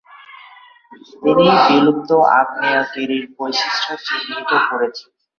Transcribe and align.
তিনি 1.21 1.45
বিলুপ্ত 1.65 2.09
আগ্নেয়গিরির 2.39 3.25
বৈশিষ্ট্য 3.35 3.91
চিহ্নিত 4.05 4.51
করেছেন। 4.69 5.09